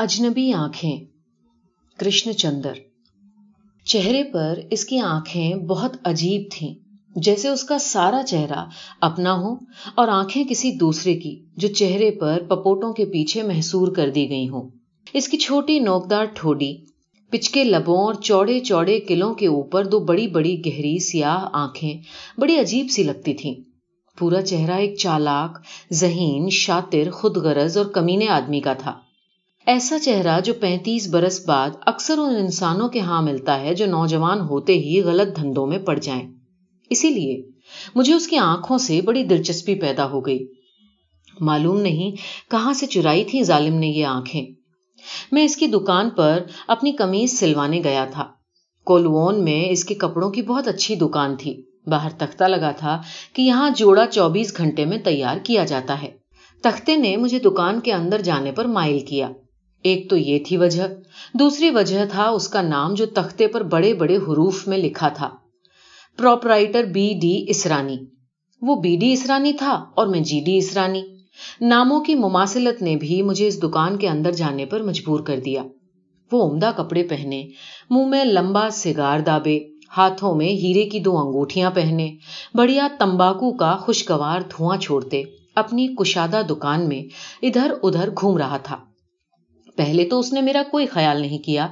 [0.00, 1.04] اجنبی آنکھیں۔
[1.96, 2.72] کرشن چندر۔
[3.84, 6.74] چہرے پر اس کی آنکھیں بہت عجیب تھیں،
[7.16, 8.64] جیسے اس کا سارا چہرہ
[9.00, 9.54] اپنا ہو
[9.94, 14.48] اور آنکھیں کسی دوسرے کی، جو چہرے پر پپوٹوں کے پیچھے محسور کر دی گئی
[14.48, 14.68] ہوں۔
[15.12, 16.76] اس کی چھوٹی نوکدار ٹھوڈی،
[17.30, 21.98] پچکے لبوں اور چوڑے چوڑے قلعوں کے اوپر دو بڑی بڑی گہری سیاہ آنکھیں
[22.40, 23.54] بڑی عجیب سی لگتی تھیں۔
[24.18, 25.58] پورا چہرہ ایک چالاک،
[25.92, 29.07] ذہین، شاطر خود غرض اور کمینے آدمی کا تھا۔
[29.68, 34.40] ایسا چہرہ جو پینتیس برس بعد اکثر ان انسانوں کے ہاں ملتا ہے جو نوجوان
[34.40, 36.32] ہوتے ہی غلط دھندوں میں پڑ جائیں۔
[36.90, 37.50] اسی لیے
[37.94, 40.46] مجھے اس کی آنکھوں سے بڑی دلچسپی پیدا ہو گئی۔
[41.40, 42.16] معلوم نہیں
[42.50, 44.46] کہاں سے چرائی تھی ظالم نے یہ آنکھیں۔
[45.32, 48.24] میں اس کی دکان پر اپنی کمیز سلوانے گیا تھا۔
[48.84, 53.42] کولوون میں اس کے کپڑوں کی بہت اچھی دکان تھی۔ باہر تختہ لگا تھا کہ
[53.42, 56.10] یہاں جوڑا چوبیس گھنٹے میں تیار کیا جاتا ہے۔
[56.62, 59.28] تختے نے مجھے دکان کے اندر جانے پر مائل کیا۔
[59.82, 60.82] ایک تو یہ تھی وجہ،
[61.34, 65.28] دوسری وجہ تھا اس کا نام جو تختے پر بڑے بڑے حروف میں لکھا تھا۔
[66.16, 67.96] Proprietor B D Asrani.
[68.62, 71.02] وہ بی ڈی اسرانی تھا اور میں جی ڈی اسرانی۔
[71.60, 75.62] ناموں کی مماثلت نے بھی مجھے اس دکان کے اندر جانے پر مجبور کر دیا۔
[76.32, 77.46] وہ عمدہ کپڑے پہنے،
[77.90, 79.58] منہ میں لمبا سگار دابے،
[79.96, 82.10] ہاتھوں میں ہیرے کی دو انگوٹھیاں پہنے،
[82.54, 85.22] بڑھیا تمباکو کا خوشگوار دھواں چھوڑتے،
[85.54, 87.02] اپنی کشادہ دکان میں
[87.42, 88.76] ادھر ادھر گھوم رہا تھا۔
[89.78, 91.66] پہلے تو اس نے میرا کوئی خیال نہیں کیا،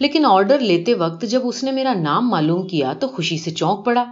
[0.00, 3.84] لیکن آرڈر لیتے وقت جب اس نے میرا نام معلوم کیا تو خوشی سے چونک
[3.84, 4.04] پڑا۔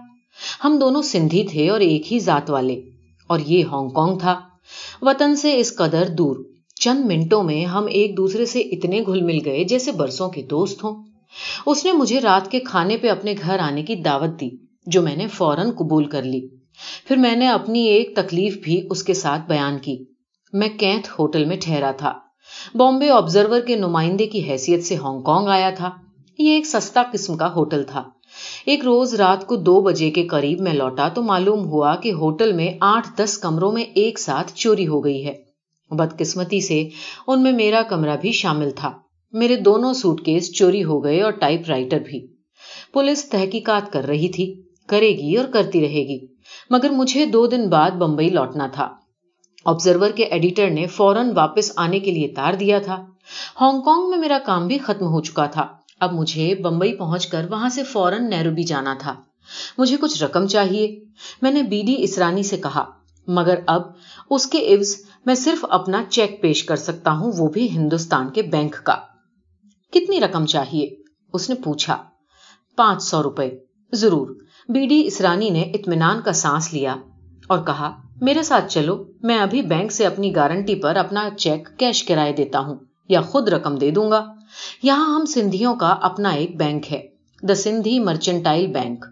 [0.64, 2.80] ہم دونوں سندھی تھے اور ایک ہی ذات والے،
[3.30, 4.40] اور یہ ہانگ کانگ تھا۔
[5.02, 6.36] وطن سے اس قدر دور،
[6.80, 10.84] چند منٹوں میں ہم ایک دوسرے سے اتنے گھل مل گئے جیسے برسوں کے دوست
[10.84, 11.02] ہوں۔
[11.66, 14.48] اس نے مجھے رات کے کھانے پہ اپنے گھر آنے کی دعوت دی،
[14.86, 16.46] جو میں نے فوراً قبول کر لی۔
[17.06, 19.96] پھر میں نے اپنی ایک تکلیف بھی اس کے ساتھ بیان کی۔
[20.52, 22.12] میں کینتھ ہوٹل میں ٹھہرا تھا۔
[22.74, 25.90] بامبے آبزرور کے نمائندے کی حیثیت سے ہانگ کانگ آیا تھا۔
[26.38, 28.02] یہ ایک سستا قسم کا ہوٹل تھا۔
[28.66, 32.52] ایک روز رات کو دو بجے کے قریب میں لوٹا تو معلوم ہوا کہ ہوٹل
[32.52, 35.34] میں آٹھ دس کمروں میں ایک ساتھ چوری ہو گئی ہے۔
[35.90, 36.88] بدقسمتی سے
[37.26, 38.92] ان میں میرا کمرہ بھی شامل تھا۔
[39.32, 42.26] میرے دونوں سوٹ کیس چوری ہو گئے اور ٹائپ رائٹر بھی۔
[42.92, 46.26] پولیس تحقیقات کر رہی تھی۔ کرے گی اور کرتی رہے گی۔
[46.70, 48.88] مگر مجھے دو دن بعد بمبئی لوٹنا تھا۔
[49.64, 53.06] آبزرور کے ایڈیٹر نے فوراً واپس آنے کے لیے تار دیا تھا۔
[53.60, 55.66] ہانگ کانگ میں میرا کام بھی ختم ہو چکا تھا۔
[56.00, 59.14] اب مجھے بمبئی پہنچ کر وہاں سے فوراً نیروبی جانا تھا۔
[59.78, 61.04] مجھے کچھ رقم چاہیے۔
[61.42, 62.84] میں نے بی ڈی اسرانی سے کہا،
[63.26, 63.82] مگر اب
[64.30, 64.96] اس کے عوض
[65.26, 68.96] میں صرف اپنا چیک پیش کر سکتا ہوں، وہ بھی ہندوستان کے بینک کا۔
[69.92, 70.88] کتنی رقم چاہیے؟
[71.32, 72.04] اس نے پوچھا۔
[72.76, 73.50] پانچ سو روپے۔
[73.92, 74.26] ضرور۔
[74.68, 76.96] بی ڈی اسرانی نے اطمینان کا سانس لیا
[77.46, 82.04] اور کہا میرے ساتھ چلو، میں ابھی بینک سے اپنی گارنٹی پر اپنا چیک کیش
[82.04, 82.76] کرائے دیتا ہوں،
[83.08, 84.34] یا خود رقم دے دوں گا۔
[84.82, 87.02] یہاں ہم سندھیوں کا اپنا ایک بینک ہے
[87.42, 89.04] دا سندھی مرچنٹائل بینک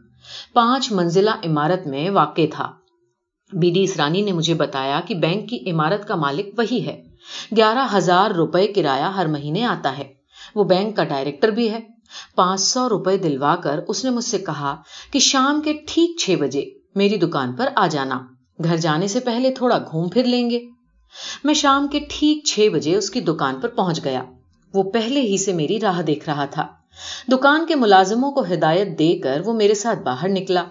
[0.52, 2.72] پانچ منزلہ عمارت میں واقع تھا۔
[3.52, 7.02] بی ڈی اسرانی نے مجھے بتایا کہ بینک کی عمارت کا مالک وہی ہے۔
[7.56, 10.04] گیارہ ہزار روپے کرایہ ہر مہینے آتا ہے۔
[10.54, 11.80] وہ بینک کا ڈائریکٹر بھی ہے۔
[12.34, 14.76] پانچ سو روپے دلوا کر اس نے مجھ سے کہا
[15.12, 16.64] کہ شام کے ٹھیک چھ بجے
[16.94, 18.18] میری دکان پر آ جانا۔
[18.64, 20.60] گھر جانے سے پہلے تھوڑا گھوم پھر لیں گے۔
[21.44, 24.22] میں شام کے ٹھیک چھ بجے اس کی دکان پر پہنچ گیا۔
[24.74, 26.66] وہ پہلے ہی سے میری راہ دیکھ رہا تھا۔
[27.32, 30.64] دکان کے ملازموں کو ہدایت دے کر وہ میرے ساتھ باہر نکلا۔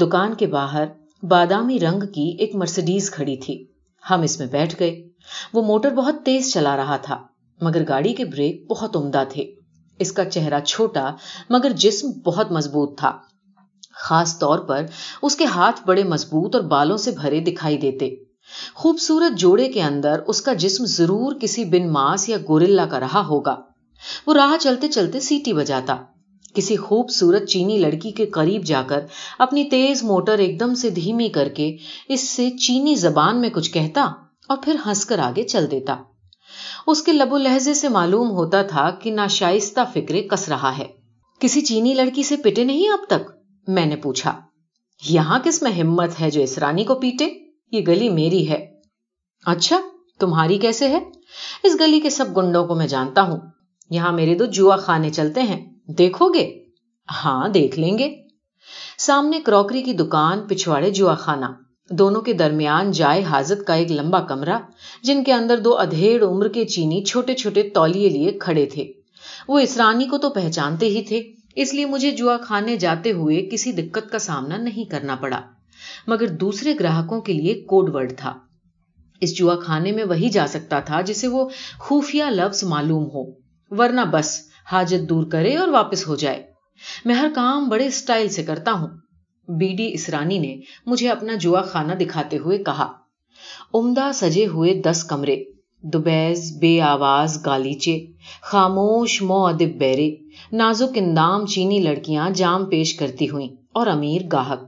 [0.00, 0.84] دکان کے باہر
[1.22, 3.64] بادامی رنگ کی ایک مرسڈیز کھڑی تھی۔
[4.10, 5.08] ہم اس میں بیٹھ گئے۔
[5.52, 7.22] وہ موٹر بہت تیز چلا رہا تھا،
[7.60, 9.52] مگر گاڑی کے بریک بہت عمدہ تھے۔
[9.98, 11.10] اس کا چہرہ چھوٹا،
[11.50, 13.18] مگر جسم بہت مضبوط تھا۔
[14.02, 14.86] خاص طور پر
[15.22, 18.14] اس کے ہاتھ بڑے مضبوط اور بالوں سے بھرے دکھائی دیتے۔
[18.74, 23.26] خوبصورت جوڑے کے اندر اس کا جسم ضرور کسی بن ماس یا گورلا کا رہا
[23.26, 23.56] ہوگا۔
[24.26, 25.96] وہ راہ چلتے چلتے سیٹی بجاتا۔
[26.54, 29.00] کسی خوبصورت چینی لڑکی کے قریب جا کر
[29.38, 31.76] اپنی تیز موٹر ایک دم سے دھیمی کر کے
[32.08, 34.12] اس سے چینی زبان میں کچھ کہتا
[34.48, 35.96] اور پھر ہنس کر آگے چل دیتا۔
[36.86, 40.84] اس کے لب و لہجے سے معلوم ہوتا تھا کہ ناشائستہ فکرے کس رہا ہے۔
[41.40, 44.40] کسی چینی لڑکی سے پٹے نہیں اب تک؟ میں نے پوچھا،
[45.08, 47.28] یہاں کس میں ہمت ہے جو اس رانی کو پیٹے؟
[47.72, 48.66] یہ گلی میری ہے۔
[49.46, 49.80] اچھا
[50.20, 50.98] تمہاری کیسے ہے؟
[51.62, 53.36] اس گلی کے سب گنڈوں کو میں جانتا ہوں۔
[53.90, 56.64] یہاں میرے دو جوا خانے چلتے ہیں۔ دیکھو گے؟
[57.24, 58.14] ہاں دیکھ لیں گے۔
[58.98, 61.46] سامنے کروکری کی دکان، پچھواڑے جوا خانہ۔
[61.90, 64.58] دونوں کے درمیان جائے حاضت کا ایک لمبا کمرہ،
[65.02, 68.92] جن کے اندر دو ادھیڑ عمر کے چینی چھوٹے چھوٹے تولیے لیے کھڑے تھے۔
[69.48, 71.22] وہ اس رانی کو تو پہچانتے ہی تھے۔
[71.56, 75.40] اس لیے مجھے جوا کھانے جاتے ہوئے کسی دقت کا سامنا نہیں کرنا پڑا،
[76.06, 78.38] مگر دوسرے گراہکوں کے لیے کوڈ ورڈ تھا۔
[79.20, 81.48] اس جوا کھانے میں وہی جا سکتا تھا جسے وہ
[81.78, 83.30] خفیہ لفظ معلوم ہو،
[83.70, 84.40] ورنہ بس
[84.72, 86.42] حاجت دور کرے اور واپس ہو جائے۔
[87.04, 88.88] میں ہر کام بڑے اسٹائل سے کرتا ہوں۔
[89.48, 92.92] بی ڈی اسرانی نے مجھے اپنا جوا خانہ دکھاتے ہوئے کہا،
[93.74, 95.42] عمدہ سجے ہوئے دس کمرے۔
[95.92, 98.06] دوبیز بے آواز گالیچے،
[98.42, 100.14] خاموش مو ادب بیرے،
[100.52, 104.58] نازک اندام چینی لڑکیاں جام پیش کرتی ہوئیں اور امیر گاہک۔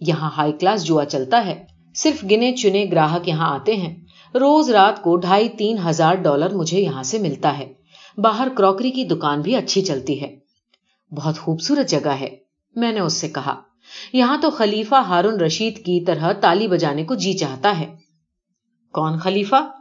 [0.00, 1.64] یہاں ہائی کلاس جوا چلتا ہے،
[1.94, 3.96] صرف گنے چنے گراہک یہاں آتے ہیں۔
[4.34, 7.72] روز رات کو ڈھائی تین ہزار ڈالر مجھے یہاں سے ملتا ہے۔
[8.18, 10.36] باہر کراکری کی دکان بھی اچھی چلتی ہے۔
[11.10, 12.36] بہت خوبصورت جگہ ہے،
[12.76, 13.54] میں نے اس سے کہا۔
[14.12, 17.96] یہاں تو خلیفہ ہارون رشید کی طرح تالی بجانے کو جی چاہتا ہے۔
[18.92, 19.75] کون خلیفہ؟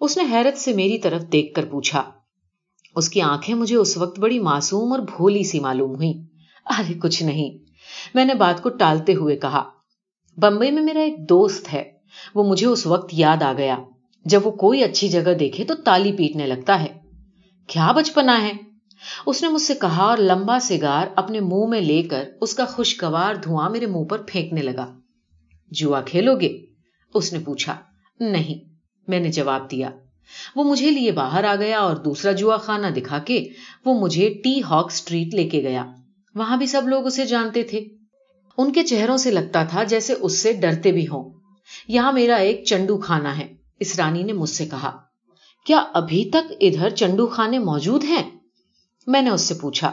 [0.00, 2.10] اس نے حیرت سے میری طرف دیکھ کر پوچھا،
[2.96, 6.12] اس کی آنکھیں مجھے اس وقت بڑی معصوم اور بھولی سی معلوم ہوئی
[6.66, 7.70] ارے، کچھ نہیں۔
[8.14, 9.62] میں نے بات کو ٹالتے ہوئے کہا،
[10.36, 11.92] بمبئی میں میرا ایک دوست ہے،
[12.34, 13.76] وہ مجھے اس وقت یاد آ گیا۔
[14.24, 16.86] جب وہ کوئی اچھی جگہ دیکھے تو تالی پیٹنے لگتا ہے۔
[17.66, 18.52] کیا بچپنا ہے؟
[19.26, 22.64] اس نے مجھ سے کہا اور لمبا سگار اپنے منہ میں لے کر اس کا
[22.64, 24.94] خوشگوار دھواں میرے منہ پر پھینکنے لگا۔
[25.70, 26.58] جوا کھیلو گے؟
[27.14, 27.76] اس نے پوچھا،
[28.20, 28.73] نہیں۔
[29.08, 29.90] میں نے جواب دیا۔
[30.56, 33.44] وہ مجھے لیے باہر آ گیا اور دوسرا جوا خانہ دکھا کے
[33.84, 35.86] وہ مجھے ٹی ہاک اسٹریٹ لے کے گیا۔
[36.34, 37.84] وہاں بھی سب لوگ اسے جانتے تھے۔
[38.58, 41.32] ان کے چہروں سے لگتا تھا جیسے اس سے ڈرتے بھی ہوں۔
[41.88, 44.96] یہاں میرا ایک چنڈو خانہ ہے۔ اس رانی نے مجھ سے کہا،
[45.66, 48.30] کیا ابھی تک ادھر چنڈو خانے موجود ہیں؟
[49.06, 49.92] میں نے اس سے پوچھا،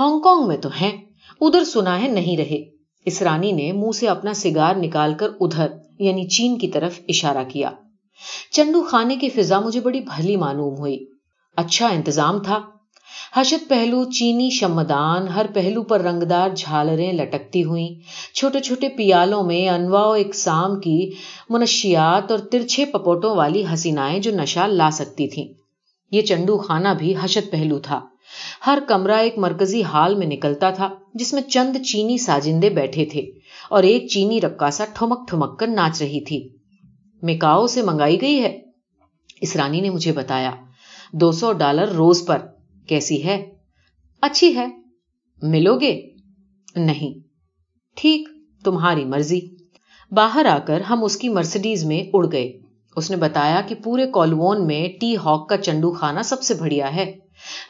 [0.00, 0.96] ہانگ کانگ میں تو ہیں،
[1.40, 2.62] ادھر سنا ہے نہیں رہے۔
[3.04, 5.66] اس رانی نے منہ سے اپنا سگار نکال کر ادھر
[5.98, 7.70] یعنی چین کی طرف اشارہ کیا۔
[8.50, 11.06] چنڈو خانے کی فضا مجھے بڑی بھلی معلوم ہوئی۔
[11.56, 12.58] اچھا انتظام تھا۔
[13.36, 17.88] حشت پہلو چینی شمدان، ہر پہلو پر رنگدار جھالریں لٹکتی ہوئی
[18.34, 21.10] چھوٹے چھوٹے پیالوں میں انواع و اقسام کی
[21.50, 25.48] منشیات اور ترچھے پپوٹوں والی حسینائیں جو نشہ لا سکتی تھیں۔
[26.10, 28.00] یہ چنڈو خانہ بھی حشت پہلو تھا۔
[28.66, 33.20] ہر کمرہ ایک مرکزی حال میں نکلتا تھا، جس میں چند چینی ساجندے بیٹھے تھے
[33.70, 36.61] اور ایک چینی رکاسا ٹھمک ٹھمک کر ناچ رہی تھی۔
[37.22, 38.60] میکاؤ سے منگائی گئی ہے۔
[39.40, 40.50] اس رانی نے مجھے بتایا،
[41.12, 42.38] دو سو ڈالر روز پر،
[42.88, 43.50] کیسی ہے؟
[44.22, 44.66] اچھی ہے۔
[45.42, 46.10] ملو گے؟
[46.76, 47.18] نہیں۔
[47.96, 48.28] ٹھیک،
[48.64, 49.40] تمہاری مرضی۔
[50.10, 52.52] باہر آ کر ہم اس کی مرسڈیز میں اڑ گئے۔
[52.96, 56.94] اس نے بتایا کہ پورے کولون میں ٹی ہاک کا چنڈو خانہ سب سے بڑھیا
[56.94, 57.18] ہے۔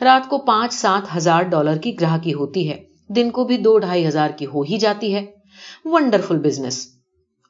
[0.00, 4.06] رات کو پانچ سات ہزار ڈالر کی گراہکی ہوتی ہے۔ دن کو بھی دو ڈھائی
[4.06, 5.26] ہزار کی ہو ہی جاتی ہے۔
[5.84, 6.86] ونڈرفل بزنس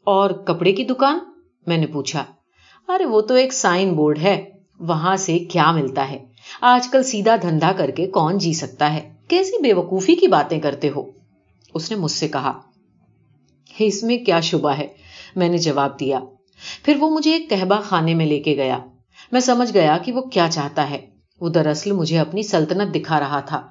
[0.05, 1.19] اور کپڑے کی دکان؟
[1.67, 2.25] میں نے پوچھا،
[2.89, 4.51] ارے وہ تو ایک سائن بورڈ ہے،
[4.81, 6.25] وہاں سے کیا ملتا ہے؟
[6.61, 10.61] آج کل سیدھا دھندا کر کے کون جی سکتا ہے؟ کیسی بے وقوفی کی باتیں
[10.61, 11.03] کرتے ہو؟
[11.75, 12.53] اس نے مجھ سے کہا
[13.79, 14.87] اس میں کیا شبہ ہے؟
[15.37, 16.21] میں نے جواب دیا،
[16.85, 18.79] پھر وہ مجھے ایک کہبا خانے میں لے کے گیا۔
[19.33, 21.07] میں سمجھ گیا کہ وہ کیا چاہتا ہے۔
[21.41, 23.67] وہ دراصل مجھے اپنی سلطنت دکھا رہا تھا۔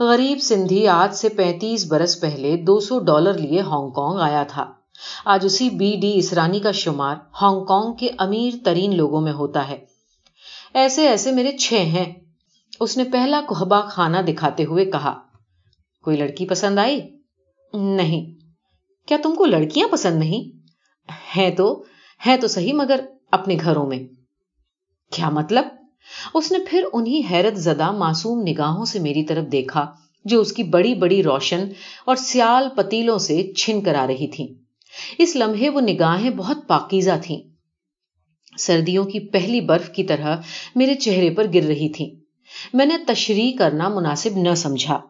[0.00, 4.72] غریب سندھی آج سے پینتیس برس پہلے دو سو ڈالر لیے ہانگ کانگ آیا تھا۔
[5.24, 9.68] آج اسی بی ڈی اسرانی کا شمار ہانگ کانگ کے امیر ترین لوگوں میں ہوتا
[9.68, 9.84] ہے۔
[10.74, 12.12] ایسے ایسے میرے چھ ہیں۔
[12.80, 15.18] اس نے پہلا کوہبا کھانا دکھاتے ہوئے کہا،
[16.04, 17.00] کوئی لڑکی پسند آئی؟
[17.74, 18.32] نہیں۔
[19.08, 20.66] کیا تم کو لڑکیاں پسند نہیں؟
[21.36, 21.84] ہے تو
[22.26, 23.00] ہے تو صحیح، مگر
[23.30, 23.98] اپنے گھروں میں۔
[25.12, 25.64] کیا مطلب؟
[26.34, 29.92] اس نے پھر انہی حیرت زدہ معصوم نگاہوں سے میری طرف دیکھا،
[30.24, 31.68] جو اس کی بڑی بڑی روشن
[32.04, 34.61] اور سیال پتیلوں سے چھن کر آ رہی تھی
[35.18, 37.40] اس لمحے وہ نگاہیں بہت پاکیزہ تھیں۔
[38.58, 40.36] سردیوں کی پہلی برف کی طرح
[40.74, 42.14] میرے چہرے پر گر رہی تھی
[42.72, 45.00] میں نے تشریح کرنا مناسب نہ سمجھا۔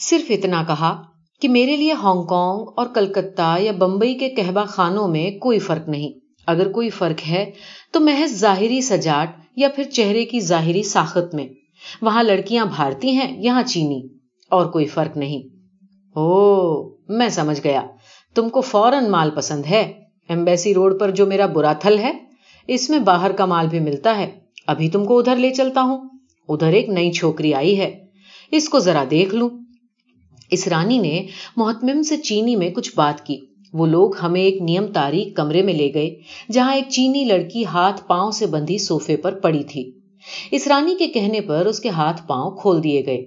[0.00, 1.02] صرف اتنا کہا
[1.40, 5.88] کہ میرے لیے ہانگ کانگ اور کلکتہ یا بمبئی کے کہبا خانوں میں کوئی فرق
[5.88, 6.12] نہیں۔
[6.46, 7.50] اگر کوئی فرق ہے
[7.92, 11.46] تو محض ظاہری سجاٹ یا پھر چہرے کی ظاہری ساخت میں۔
[12.02, 14.08] وہاں لڑکیاں بھارتی ہیں، یہاں چینی۔
[14.50, 15.42] اور کوئی فرق نہیں۔
[16.16, 17.86] او میں سمجھ گیا۔
[18.36, 19.92] تم کو فوراً مال پسند ہے۔
[20.28, 22.12] ایمبیسی روڈ پر جو میرا برا تھل ہے،
[22.66, 24.30] اس میں باہر کا مال بھی ملتا ہے۔
[24.66, 26.08] ابھی تم کو ادھر لے چلتا ہوں۔
[26.48, 28.04] ادھر ایک نئی چھوکری آئی ہے۔
[28.52, 29.48] اس کو ذرا دیکھ لوں۔
[30.50, 31.26] اس رانی نے
[31.56, 33.40] محتمم سے چینی میں کچھ بات کی۔
[33.72, 36.14] وہ لوگ ہمیں ایک نیم تاریخ کمرے میں لے گئے،
[36.52, 39.92] جہاں ایک چینی لڑکی ہاتھ پاؤں سے بندھی سوفے پر پڑی تھی۔
[40.50, 43.24] اس رانی کے کہنے پر اس کے ہاتھ پاؤں کھول دیے گئے۔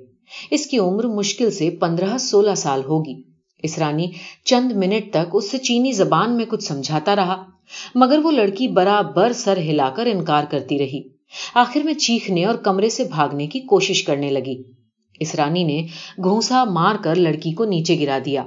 [0.51, 3.28] اس کی عمر مشکل سے پندرہ سولہ سال ہوگی۔
[3.63, 4.11] اس رانی
[4.45, 7.43] چند منٹ تک اس سے چینی زبان میں کچھ سمجھاتا رہا،
[7.95, 11.01] مگر وہ لڑکی برابر سر ہلا کر انکار کرتی رہی۔
[11.53, 14.63] آخر میں چیخنے اور کمرے سے بھاگنے کی کوشش کرنے لگی۔
[15.19, 15.87] اس رانی نے
[16.23, 18.43] گھونسا مار کر لڑکی کو نیچے گرا دیا۔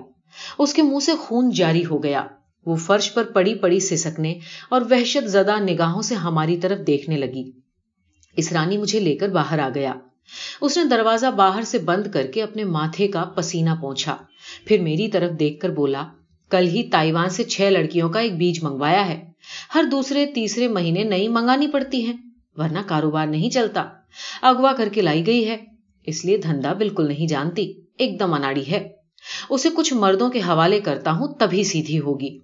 [0.58, 2.24] اس کے منہ سے خون جاری ہو گیا۔
[2.66, 4.34] وہ فرش پر پڑی پڑی سسکنے
[4.70, 7.50] اور وحشت زدہ نگاہوں سے ہماری طرف دیکھنے لگی۔
[8.36, 9.94] اس رانی مجھے لے کر باہر آ گیا۔
[10.60, 14.16] اس نے دروازہ باہر سے بند کر کے اپنے ماتھے کا پسینہ پہنچا
[14.64, 16.06] پھر میری طرف دیکھ کر بولا،
[16.50, 19.24] کل ہی تائیوان سے چھ لڑکیوں کا ایک بیج منگوایا ہے۔
[19.74, 22.16] ہر دوسرے، تیسرے مہینے نئی منگانی پڑتی ہیں،
[22.56, 23.84] ورنہ کاروبار نہیں چلتا۔
[24.42, 25.56] اگوا کر کے لائی گئی ہے،
[26.06, 28.88] اس لیے دھندا بالکل نہیں جانتی۔ ایک دم اناڑی ہے۔
[29.48, 32.38] اسے کچھ مردوں کے حوالے کرتا ہوں، تبھی سیدھی ہوگی۔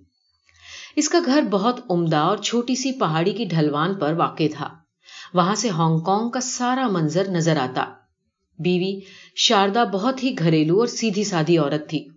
[0.97, 4.68] اس کا گھر بہت عمدہ اور چھوٹی سی پہاڑی کی ڈھلوان پر واقع تھا۔
[5.35, 7.85] وہاں سے ہانگ کانگ کا سارا منظر نظر آتا۔
[8.58, 9.00] بیوی
[9.37, 12.08] شاردا بہت ہی گھریلو اور سیدھی سادھی عورت تھی۔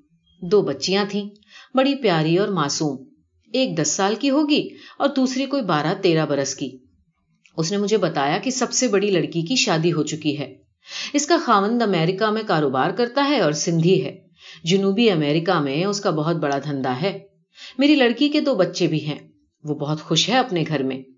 [0.41, 1.29] دو بچیاں تھیں،
[1.73, 3.03] بڑی پیاری اور معصوم۔
[3.53, 6.77] ایک دس سال کی ہوگی اور دوسری کوئی بارہ تیرہ برس کی۔
[7.57, 10.55] اس نے مجھے بتایا کہ سب سے بڑی لڑکی کی شادی ہو چکی ہے۔
[11.13, 14.17] اس کا خاوند امریکہ میں کاروبار کرتا ہے اور سندھی ہے۔
[14.63, 17.19] جنوبی امریکہ میں اس کا بہت بڑا دھندا ہے۔
[17.77, 19.19] میری لڑکی کے دو بچے بھی ہیں۔
[19.63, 21.10] وہ بہت خوش ہے اپنے گھر میں۔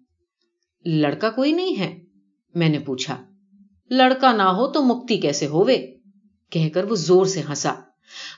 [0.85, 1.99] لڑکا کوئی نہیں ہے۔
[2.55, 3.23] میں نے پوچھا،
[3.89, 5.77] لڑکا نہ ہو تو مکتی کیسے ہووے؟
[6.49, 7.73] کہہ کر وہ زور سے ہنسا۔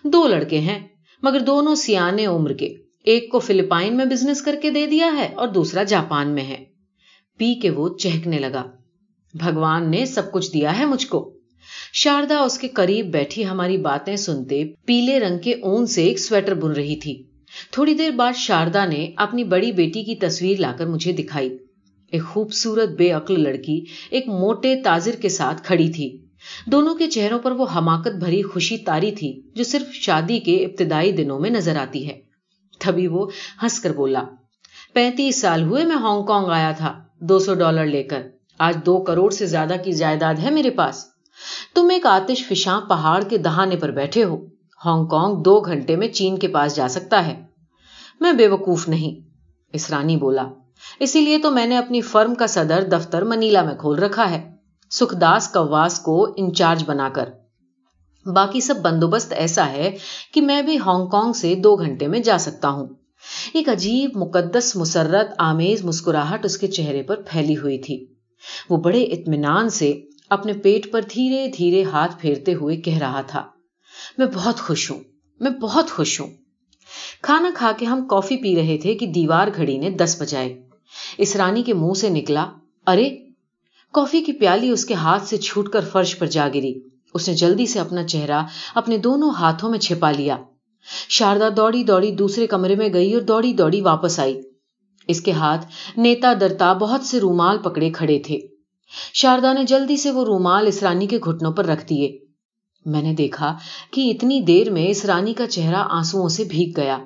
[0.03, 0.87] دو لڑکے ہیں،
[1.23, 2.73] مگر دونوں سیانے عمر کے۔
[3.03, 6.65] ایک کو فلپائن میں بزنس کر کے دے دیا ہے اور دوسرا جاپان میں ہے۔
[7.37, 8.65] پی کے وہ چہکنے لگا۔
[9.33, 11.33] بھگوان نے سب کچھ دیا ہے مجھ کو۔
[11.93, 16.53] شاردا اس کے قریب بیٹھی ہماری باتیں سنتے پیلے رنگ کے اون سے ایک سویٹر
[16.53, 17.23] بن رہی تھی۔
[17.71, 21.57] تھوڑی دیر بعد شاردا نے اپنی بڑی بیٹی کی تصویر لا کر مجھے دکھائی۔
[22.11, 26.25] ایک خوبصورت بے عقل لڑکی ایک موٹے تاجر کے ساتھ کھڑی تھی۔
[26.65, 31.11] دونوں کے چہروں پر وہ حماقت بھری خوشی تاری تھی جو صرف شادی کے ابتدائی
[31.11, 32.19] دنوں میں نظر آتی ہے۔
[32.79, 33.29] تبھی وہ
[33.63, 34.23] ہنس کر بولا،
[34.93, 38.21] پینتیس سال ہوئے میں ہانگ کانگ آیا تھا، دو سو ڈالر لے کر۔
[38.59, 41.05] آج دو کروڑ سے زیادہ کی جائیداد ہے میرے پاس۔
[41.75, 44.45] تم ایک آتش فشاں پہاڑ کے دہانے پر بیٹھے ہو۔
[44.85, 47.43] ہانگ کانگ دو گھنٹے میں چین کے پاس جا سکتا ہے۔
[48.19, 49.29] میں بے وقوف نہیں،
[49.73, 50.47] اسرانی بولا۔
[50.99, 54.51] اسی لیے تو میں نے اپنی فرم کا صدر دفتر منیلا میں کھول رکھا ہے۔
[54.91, 57.29] سکھ داس کواس کو انچارج بنا کر۔
[58.25, 59.97] باقی سب بندوبست ایسا ہے
[60.33, 62.87] کہ میں بھی ہانگ کانگ سے دو گھنٹے میں جا سکتا ہوں۔
[63.53, 68.05] ایک عجیب، مقدس، مسرت، آمیز مسکراہٹ اس کے چہرے پر پھیلی ہوئی تھی۔
[68.69, 73.43] وہ بڑے اطمینان سے اپنے پیٹ پر دھیرے دھیرے ہاتھ پھیرتے ہوئے کہہ رہا تھا،
[74.17, 74.99] میں بہت خوش ہوں،
[75.39, 76.27] میں بہت خوش ہوں۔
[77.21, 80.64] کھانا کھا کے ہم کافی پی رہے تھے کہ دیوار گھڑی نے دس بجائے۔
[81.17, 82.45] اس رانی کے منہ سے نکلا۔
[82.87, 83.09] ارے،
[83.93, 86.73] کافی کی پیالی اس کے ہاتھ سے چھوٹ کر فرش پر جا گری۔
[87.13, 88.41] اس نے جلدی سے اپنا چہرہ
[88.75, 90.37] اپنے دونوں ہاتھوں میں چھپا لیا۔
[91.09, 94.41] شاردا دوڑی دوڑی دوسرے کمرے میں گئی اور دوڑی دوڑی واپس آئی۔
[95.07, 95.65] اس کے ہاتھ
[95.97, 98.39] نیتا درتا بہت سے رومال پکڑے کھڑے تھے۔
[99.13, 102.17] شاردا نے جلدی سے وہ رومال اس رانی کے گھٹنوں پر رکھ دیے۔
[102.85, 103.57] میں نے دیکھا
[103.91, 106.97] کہ اتنی دیر میں اس رانی کا چہرہ آنسو سے بھیگ گیا۔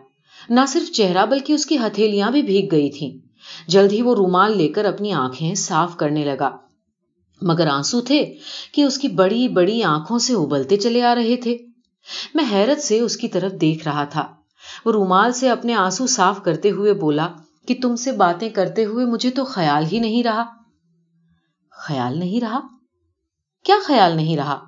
[0.49, 3.28] نہ صرف چہرہ بلکہ اس کی ہتھیلیاں بھی بھیگ گئی تھیں۔
[3.67, 6.57] جلد ہی وہ رومال لے کر اپنی آنکھیں صاف کرنے لگا۔
[7.41, 8.35] مگر آنسو تھے
[8.71, 11.57] کہ اس کی بڑی بڑی آنکھوں سے ابلتے چلے آ رہے تھے۔
[12.33, 14.33] میں حیرت سے اس کی طرف دیکھ رہا تھا۔
[14.85, 17.27] وہ رومال سے اپنے آنسو صاف کرتے ہوئے بولا
[17.67, 20.45] کہ تم سے باتیں کرتے ہوئے مجھے تو خیال ہی نہیں رہا۔
[21.71, 22.59] خیال نہیں رہا؟
[23.63, 24.59] کیا خیال نہیں رہا؟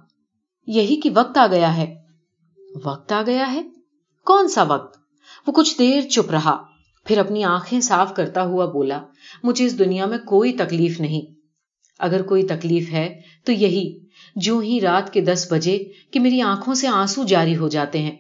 [0.68, 1.96] یہی کہ وقت آ گیا ہے۔
[2.86, 3.64] وقت آ گیا ہے؟
[4.26, 4.98] کون سا وقت؟
[5.48, 6.64] وہ کچھ دیر چپ رہا۔
[7.06, 9.04] پھر اپنی آنکھیں صاف کرتا ہوا بولا،
[9.44, 11.34] مجھے اس دنیا میں کوئی تکلیف نہیں۔
[12.00, 14.00] اگر کوئی تکلیف ہے تو یہی،
[14.36, 18.12] جو ہی رات کے دس بجے کہ میری آنکھوں سے آنسو جاری ہو جاتے ہیں۔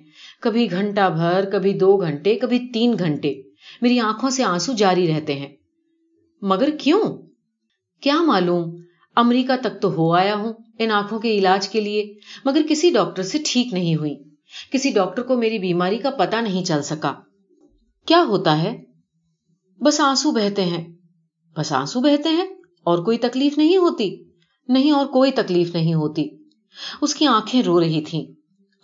[0.41, 3.33] کبھی گھنٹہ بھر، کبھی دو گھنٹے، کبھی تین گھنٹے
[3.81, 5.49] میری آنکھوں سے آنسو جاری رہتے ہیں۔
[6.41, 7.17] مگر کیوں؟
[8.01, 8.75] کیا معلوم،
[9.15, 12.13] امریکہ تک تو ہو آیا ہوں ان آنکھوں کے علاج کے لیے،
[12.45, 14.15] مگر کسی ڈاکٹر سے ٹھیک نہیں ہوئی۔
[14.71, 17.13] کسی ڈاکٹر کو میری بیماری کا پتا نہیں چل سکا۔
[18.05, 18.77] کیا ہوتا ہے؟
[19.81, 20.87] بس آنسو بہتے ہیں۔
[21.57, 22.45] بس آنسو بہتے ہیں
[22.83, 24.23] اور کوئی تکلیف نہیں ہوتی۔
[24.67, 26.27] نہیں اور کوئی تکلیف نہیں ہوتی۔
[27.01, 28.25] اس کی آنکھیں رو رہی تھیں۔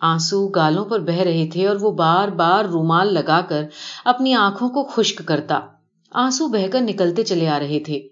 [0.02, 3.64] آنسو گالوں پر بہ رہے تھے اور وہ بار بار رومال لگا کر
[4.06, 5.60] اپنی آنکھوں کو خشک کرتا۔
[6.12, 8.08] آنسو بہ کر نکلتے چلے آ رہے تھے۔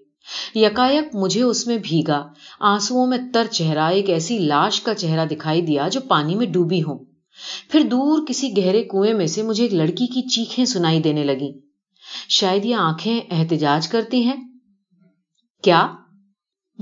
[0.55, 2.27] یکایک مجھے اس میں بھیگا۔
[2.59, 6.83] آنسو میں تر چہرہ، ایک ایسی لاش کا چہرہ دکھائی دیا جو پانی میں ڈوبی
[6.83, 7.14] ہوں۔
[7.69, 11.59] پھر دور کسی گہرے کنویں میں سے مجھے ایک لڑکی کی چیخیں سنائی دینے لگی
[12.29, 14.47] شاید یہ آنکھیں احتجاج کرتی ہیں۔
[15.63, 15.87] کیا؟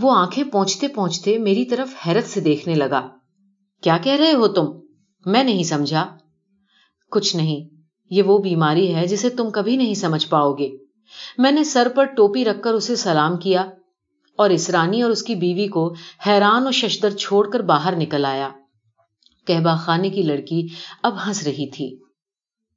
[0.01, 3.09] وہ آنکھیں پہنچتے پہنچتے میری طرف حیرت سے دیکھنے لگا۔
[3.81, 4.65] کیا کہہ رہے ہو تم؟
[5.25, 6.17] میں نہیں سمجھا۔
[7.11, 7.75] کچھ نہیں،
[8.09, 10.69] یہ وہ بیماری ہے جسے تم کبھی نہیں سمجھ پاؤ گے۔
[11.37, 13.61] میں نے سر پر ٹوپی رکھ کر اسے سلام کیا
[14.37, 15.93] اور اسرانی اور اس کی بیوی کو
[16.27, 18.49] حیران اور ششدر چھوڑ کر باہر نکل آیا۔
[19.45, 20.67] کہبا خانے کی لڑکی
[21.03, 22.02] اب ہنس رہی تھی۔